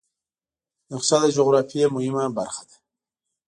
نقشه 0.91 1.17
د 1.23 1.25
جغرافیې 1.35 1.85
مهمه 1.95 2.25
برخه 2.37 2.63
ده. 2.69 2.75